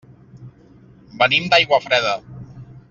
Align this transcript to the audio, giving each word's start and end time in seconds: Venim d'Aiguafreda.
Venim 1.21 1.47
d'Aiguafreda. 1.53 2.17